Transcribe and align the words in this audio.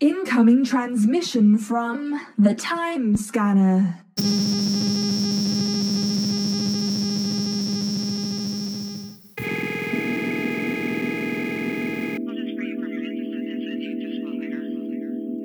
Incoming 0.00 0.64
transmission 0.64 1.58
from 1.58 2.20
the 2.38 2.54
Time 2.54 3.16
Scanner. 3.16 3.98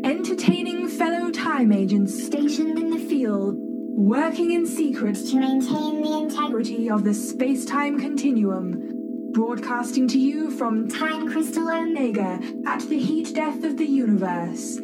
Entertaining 0.04 0.88
fellow 0.88 1.32
time 1.32 1.72
agents 1.72 2.24
stationed 2.24 2.78
in 2.78 2.92
the 2.92 3.00
field, 3.00 3.56
working 3.58 4.52
in 4.52 4.68
secret 4.68 5.16
to 5.16 5.40
maintain 5.40 6.04
the 6.04 6.18
integrity 6.20 6.92
of 6.92 7.04
the 7.04 7.16
space 7.16 7.66
time 7.66 8.00
continuum. 8.00 8.93
Broadcasting 9.34 10.08
to 10.10 10.20
you 10.20 10.52
from 10.52 10.88
Time 10.88 11.28
Crystal 11.28 11.68
Omega 11.68 12.40
at 12.68 12.82
the 12.82 13.00
heat 13.00 13.34
death 13.34 13.64
of 13.64 13.78
the 13.78 13.86
universe. 13.86 14.80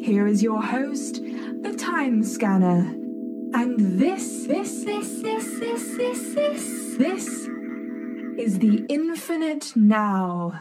Here 0.00 0.26
is 0.26 0.42
your 0.42 0.62
host, 0.62 1.16
the 1.16 1.76
Time 1.78 2.24
Scanner. 2.24 2.96
And 3.52 4.00
this, 4.00 4.46
this, 4.46 4.84
this, 4.84 5.20
this, 5.20 5.60
this, 5.60 5.96
this, 5.98 6.34
this, 6.34 6.96
this 6.96 7.28
is 8.38 8.58
the 8.58 8.86
Infinite 8.88 9.76
Now. 9.76 10.58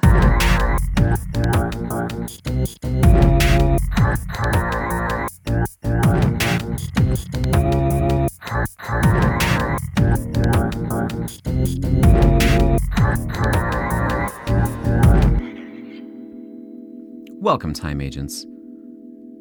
Welcome, 17.50 17.74
Time 17.74 18.00
Agents. 18.00 18.46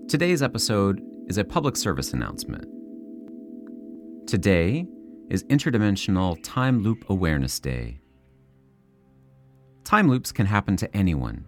Today's 0.09 0.43
episode 0.43 1.03
is 1.27 1.37
a 1.37 1.45
public 1.45 1.77
service 1.77 2.15
announcement. 2.15 2.67
Today 4.27 4.87
is 5.28 5.45
Interdimensional 5.45 6.39
Time 6.42 6.83
Loop 6.83 7.05
Awareness 7.11 7.61
Day. 7.61 8.00
Time 9.84 10.09
loops 10.09 10.33
can 10.33 10.47
happen 10.47 10.75
to 10.78 10.97
anyone. 10.97 11.45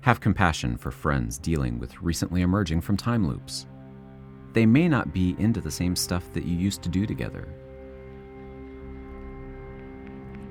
Have 0.00 0.18
compassion 0.18 0.78
for 0.78 0.90
friends 0.90 1.36
dealing 1.36 1.78
with 1.78 2.00
recently 2.00 2.40
emerging 2.40 2.80
from 2.80 2.96
time 2.96 3.28
loops. 3.28 3.66
They 4.54 4.64
may 4.64 4.88
not 4.88 5.12
be 5.12 5.36
into 5.38 5.60
the 5.60 5.70
same 5.70 5.94
stuff 5.94 6.32
that 6.32 6.46
you 6.46 6.56
used 6.56 6.80
to 6.84 6.88
do 6.88 7.04
together. 7.04 7.46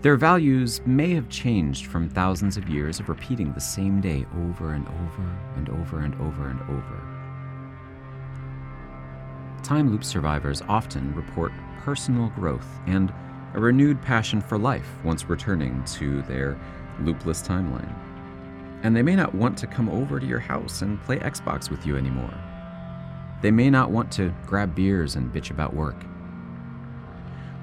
Their 0.05 0.17
values 0.17 0.81
may 0.85 1.15
have 1.15 1.29
changed 1.29 1.87
from 1.87 2.09
thousands 2.09 2.57
of 2.57 2.69
years 2.69 2.99
of 2.99 3.09
repeating 3.09 3.51
the 3.51 3.59
same 3.59 4.01
day 4.01 4.27
over 4.45 4.73
and 4.73 4.87
over 4.87 5.39
and 5.55 5.67
over 5.67 6.01
and 6.01 6.13
over 6.21 6.47
and 6.47 6.61
over. 6.69 7.01
Time 9.63 9.89
loop 9.89 10.03
survivors 10.03 10.61
often 10.69 11.15
report 11.15 11.51
personal 11.79 12.29
growth 12.35 12.67
and 12.85 13.11
a 13.55 13.59
renewed 13.59 13.99
passion 13.99 14.41
for 14.41 14.59
life 14.59 14.87
once 15.03 15.27
returning 15.27 15.83
to 15.85 16.21
their 16.21 16.55
loopless 17.01 17.43
timeline. 17.43 17.91
And 18.83 18.95
they 18.95 19.01
may 19.01 19.15
not 19.15 19.33
want 19.33 19.57
to 19.57 19.65
come 19.65 19.89
over 19.89 20.19
to 20.19 20.25
your 20.27 20.37
house 20.37 20.83
and 20.83 21.01
play 21.01 21.17
Xbox 21.17 21.71
with 21.71 21.83
you 21.87 21.97
anymore. 21.97 22.35
They 23.41 23.49
may 23.49 23.71
not 23.71 23.89
want 23.89 24.11
to 24.11 24.31
grab 24.45 24.75
beers 24.75 25.15
and 25.15 25.33
bitch 25.33 25.49
about 25.49 25.73
work 25.73 25.95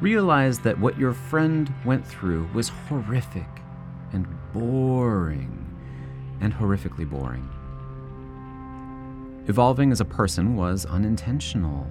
realize 0.02 0.58
that 0.58 0.78
what 0.80 0.98
your 0.98 1.12
friend 1.12 1.72
went 1.84 2.04
through 2.04 2.48
was 2.52 2.68
horrific 2.68 3.46
and 4.12 4.26
boring 4.52 5.56
and 6.40 6.52
horrifically 6.52 7.08
boring. 7.08 7.48
Evolving 9.46 9.92
as 9.92 10.00
a 10.00 10.04
person 10.04 10.56
was 10.56 10.86
unintentional 10.86 11.88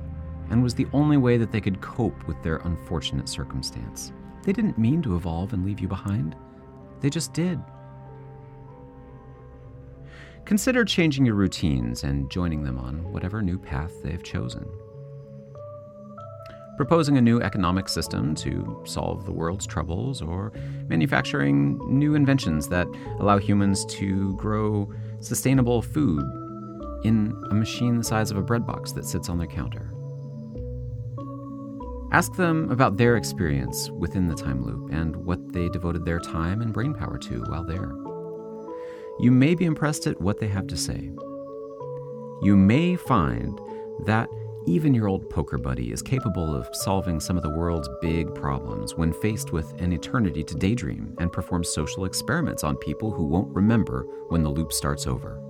and 0.50 0.62
was 0.62 0.76
the 0.76 0.88
only 0.92 1.16
way 1.16 1.38
that 1.38 1.54
they 1.54 1.62
could 1.62 1.80
cope 1.80 2.28
with 2.28 2.42
their 2.44 2.58
unfortunate 2.58 3.30
circumstance. 3.30 4.12
They 4.44 4.52
didn't 4.52 4.78
mean 4.78 5.02
to 5.04 5.16
evolve 5.16 5.54
and 5.54 5.66
leave 5.66 5.80
you 5.80 5.88
behind, 5.88 6.36
they 7.00 7.10
just 7.10 7.32
did. 7.32 7.60
Consider 10.44 10.84
changing 10.84 11.26
your 11.26 11.36
routines 11.36 12.04
and 12.04 12.30
joining 12.30 12.62
them 12.62 12.78
on 12.78 13.10
whatever 13.14 13.42
new 13.42 13.58
path 13.58 14.04
they 14.04 14.12
have 14.12 14.24
chosen 14.24 14.66
proposing 16.78 17.18
a 17.18 17.22
new 17.22 17.42
economic 17.42 17.90
system 17.90 18.34
to 18.36 18.82
solve 18.86 19.26
the 19.26 19.32
world's 19.32 19.68
troubles, 19.68 20.22
or 20.22 20.52
manufacturing 20.88 21.80
new 21.88 22.16
inventions 22.16 22.68
that 22.70 22.88
allow 23.20 23.38
humans 23.38 23.86
to 23.86 24.36
grow 24.38 24.92
sustainable 25.20 25.82
food 25.82 26.24
in 27.04 27.36
a 27.52 27.54
machine 27.54 27.98
the 27.98 28.04
size 28.04 28.32
of 28.32 28.38
a 28.38 28.42
bread 28.42 28.66
box 28.66 28.92
that 28.92 29.06
sits 29.06 29.30
on 29.30 29.38
their 29.38 29.48
counter. 29.48 29.92
Ask 32.12 32.36
them 32.36 32.70
about 32.70 32.98
their 32.98 33.16
experience 33.16 33.90
within 33.90 34.28
the 34.28 34.36
time 34.36 34.66
loop 34.66 34.92
and 34.92 35.16
what 35.16 35.54
they 35.54 35.70
devoted 35.70 36.04
their 36.04 36.20
time 36.20 36.62
and 36.62 36.74
brain 36.74 36.94
power 36.94 37.18
to 37.18 37.42
while 37.44 37.64
there. 37.64 37.94
You 39.20 39.32
may 39.32 39.56
be 39.56 39.66
impressed 39.66 40.08
at 40.08 40.20
what 40.20 40.40
they 40.40 40.48
have 40.48 40.68
to 40.68 40.78
say. 40.78 41.12
You 42.42 42.58
may 42.58 42.96
find 42.96 43.60
that 44.06 44.28
even 44.68 44.94
your 44.94 45.08
old 45.08 45.30
poker 45.30 45.58
buddy 45.58 45.92
is 45.92 46.02
capable 46.02 46.56
of 46.56 46.70
solving 46.74 47.20
some 47.20 47.36
of 47.36 47.44
the 47.44 47.50
world's 47.50 47.90
big 48.02 48.34
problems 48.36 48.96
when 48.96 49.12
faced 49.12 49.52
with 49.52 49.72
an 49.82 49.92
eternity 49.92 50.44
to 50.44 50.56
daydream 50.56 51.16
and 51.20 51.32
perform 51.32 51.64
social 51.64 52.06
experiments 52.06 52.64
on 52.64 52.76
people 52.78 53.12
who 53.12 53.26
won't 53.26 53.54
remember 53.56 54.06
when 54.30 54.44
the 54.44 54.50
loop 54.50 54.72
starts 54.72 55.08
over. 55.08 55.42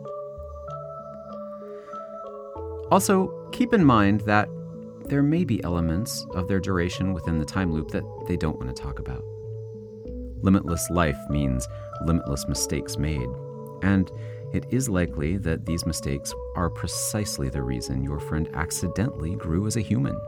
Also, 2.89 3.49
keep 3.51 3.73
in 3.73 3.83
mind 3.83 4.21
that 4.21 4.49
there 5.05 5.23
may 5.23 5.43
be 5.43 5.63
elements 5.63 6.25
of 6.33 6.47
their 6.47 6.59
duration 6.59 7.13
within 7.13 7.37
the 7.37 7.45
time 7.45 7.73
loop 7.73 7.91
that 7.91 8.03
they 8.27 8.37
don't 8.37 8.57
want 8.57 8.73
to 8.73 8.81
talk 8.81 8.99
about. 8.99 9.23
Limitless 10.41 10.89
life 10.89 11.17
means 11.29 11.67
limitless 12.05 12.47
mistakes 12.47 12.97
made, 12.97 13.29
and 13.81 14.11
it 14.53 14.65
is 14.69 14.89
likely 14.89 15.37
that 15.37 15.65
these 15.65 15.85
mistakes 15.85 16.33
are 16.55 16.69
precisely 16.69 17.49
the 17.49 17.61
reason 17.61 18.03
your 18.03 18.19
friend 18.19 18.49
accidentally 18.53 19.35
grew 19.35 19.67
as 19.67 19.77
a 19.77 19.81
human. 19.81 20.19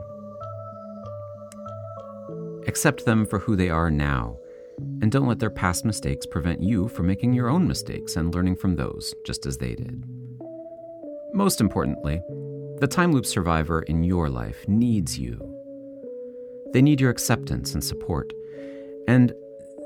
Accept 2.66 3.04
them 3.04 3.26
for 3.26 3.38
who 3.38 3.56
they 3.56 3.68
are 3.68 3.90
now, 3.90 4.38
and 5.02 5.12
don't 5.12 5.28
let 5.28 5.38
their 5.38 5.50
past 5.50 5.84
mistakes 5.84 6.26
prevent 6.26 6.62
you 6.62 6.88
from 6.88 7.06
making 7.06 7.34
your 7.34 7.48
own 7.48 7.68
mistakes 7.68 8.16
and 8.16 8.34
learning 8.34 8.56
from 8.56 8.76
those, 8.76 9.14
just 9.26 9.46
as 9.46 9.58
they 9.58 9.74
did. 9.74 10.04
Most 11.34 11.60
importantly, 11.60 12.22
the 12.80 12.88
time 12.88 13.12
loop 13.12 13.26
survivor 13.26 13.82
in 13.82 14.02
your 14.02 14.28
life 14.28 14.66
needs 14.66 15.18
you. 15.18 15.38
They 16.72 16.82
need 16.82 17.00
your 17.00 17.10
acceptance 17.10 17.74
and 17.74 17.84
support, 17.84 18.32
and 19.06 19.32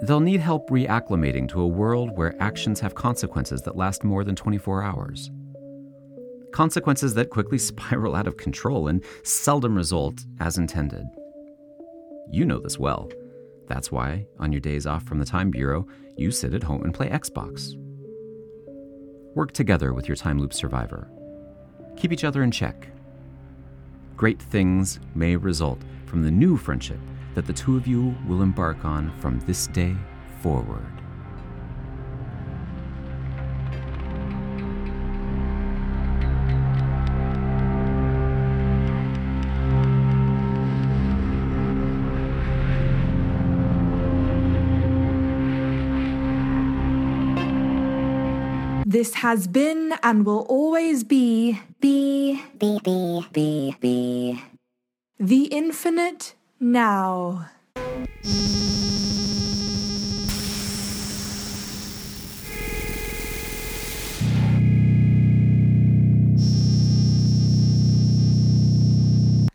They'll 0.01 0.21
need 0.21 0.41
help 0.41 0.71
reacclimating 0.71 1.49
to 1.49 1.61
a 1.61 1.67
world 1.67 2.17
where 2.17 2.41
actions 2.41 2.79
have 2.81 2.95
consequences 2.95 3.63
that 3.63 3.77
last 3.77 4.05
more 4.05 4.23
than 4.23 4.37
24 4.37 4.83
hours. 4.83 5.31
Consequences 6.53 7.15
that 7.15 7.31
quickly 7.31 7.59
spiral 7.71 8.15
out 8.15 8.29
of 8.29 8.37
control 8.37 8.89
and 8.89 9.05
seldom 9.25 9.75
result 9.75 10.25
as 10.39 10.57
intended. 10.57 11.05
You 12.31 12.45
know 12.45 12.61
this 12.61 12.79
well. 12.79 13.11
That's 13.67 13.91
why, 13.91 14.27
on 14.39 14.53
your 14.53 14.61
days 14.61 14.87
off 14.87 15.03
from 15.03 15.19
the 15.19 15.25
Time 15.25 15.51
Bureau, 15.51 15.87
you 16.17 16.31
sit 16.31 16.55
at 16.55 16.63
home 16.63 16.85
and 16.85 16.95
play 16.95 17.09
Xbox. 17.09 17.75
Work 19.35 19.53
together 19.53 19.93
with 19.93 20.09
your 20.09 20.17
time 20.17 20.39
loop 20.39 20.55
survivor. 20.55 21.11
Keep 21.97 22.13
each 22.13 22.25
other 22.25 22.43
in 22.43 22.51
check. 22.51 22.89
Great 24.17 24.41
things 24.41 25.01
may 25.15 25.37
result 25.37 25.81
from 26.07 26.23
the 26.23 26.31
new 26.31 26.57
friendship 26.57 26.99
that 27.39 27.47
the 27.47 27.53
two 27.53 27.77
of 27.77 27.87
you 27.87 28.17
will 28.27 28.43
embark 28.43 28.85
on 28.85 29.13
from 29.21 29.39
this 29.47 29.69
day 29.69 29.95
forward. 30.43 30.83
This 48.85 49.15
has 49.15 49.47
been 49.47 49.95
and 50.03 50.27
will 50.27 50.45
always 50.49 51.05
be 51.05 51.61
be 51.81 52.43
be 52.59 52.81
be 52.83 53.25
be 53.33 53.77
be 53.81 54.43
the 55.21 55.45
infinite 55.45 56.35
now. 56.61 57.49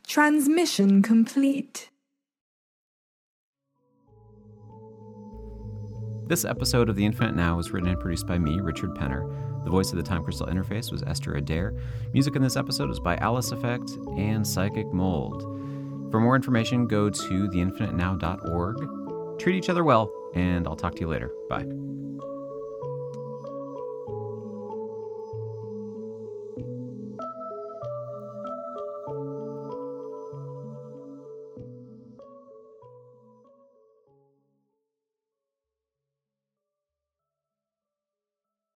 Transmission 0.08 1.02
complete. 1.02 1.90
This 6.28 6.46
episode 6.46 6.88
of 6.88 6.96
The 6.96 7.04
Infinite 7.04 7.36
Now 7.36 7.58
was 7.58 7.72
written 7.72 7.90
and 7.90 8.00
produced 8.00 8.28
by 8.28 8.38
me, 8.38 8.60
Richard 8.62 8.92
Penner, 8.92 9.28
The 9.64 9.72
voice 9.72 9.92
of 9.92 9.98
the 9.98 10.04
Time 10.04 10.24
Crystal 10.24 10.48
interface 10.48 10.92
was 10.92 11.04
Esther 11.04 11.34
Adair. 11.34 11.74
Music 12.14 12.36
in 12.36 12.42
this 12.42 12.56
episode 12.56 12.92
is 12.92 13.00
by 13.00 13.18
Aliceffekt 13.18 14.20
and 14.20 14.48
Psychic 14.48 14.88
Mold. 14.94 15.63
For 16.14 16.20
more 16.20 16.36
information, 16.36 16.86
go 16.86 17.10
to 17.10 17.48
theinfinitenow.org. 17.50 19.40
Treat 19.40 19.56
each 19.56 19.68
other 19.68 19.84
well, 19.84 20.14
and 20.36 20.68
I'll 20.68 20.76
talk 20.76 20.94
to 20.94 21.02
you 21.02 21.08
later. 21.08 21.32
Bye. 21.50 21.66